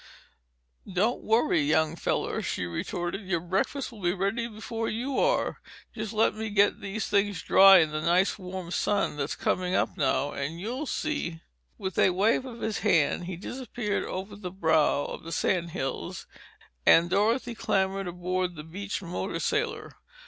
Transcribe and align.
"Don't 0.91 1.21
worry, 1.21 1.61
young 1.61 1.95
feller," 1.95 2.41
she 2.41 2.65
retorted. 2.65 3.21
"Your 3.27 3.39
breakfast 3.39 3.91
will 3.91 4.01
be 4.01 4.15
ready 4.15 4.47
before 4.47 4.89
you 4.89 5.19
are. 5.19 5.61
Just 5.93 6.11
let 6.11 6.33
me 6.33 6.49
get 6.49 6.81
these 6.81 7.05
things 7.05 7.43
drying 7.43 7.83
in 7.83 7.91
the 7.91 8.01
nice 8.01 8.39
warm 8.39 8.71
sun 8.71 9.15
that's 9.15 9.35
coming 9.35 9.75
up 9.75 9.95
now, 9.97 10.31
and 10.31 10.59
you'll 10.59 10.87
see!" 10.87 11.41
With 11.77 11.99
a 11.99 12.09
wave 12.09 12.45
of 12.45 12.61
his 12.61 12.79
hand 12.79 13.25
he 13.25 13.35
disappeared 13.35 14.03
over 14.05 14.35
the 14.35 14.49
brow 14.49 15.05
of 15.05 15.21
the 15.21 15.31
sand 15.31 15.69
hills, 15.69 16.25
and 16.83 17.11
Dorothy 17.11 17.53
clambered 17.53 18.07
aboard 18.07 18.55
the 18.55 18.63
beached 18.63 19.03
motor 19.03 19.39
sailor. 19.39 19.91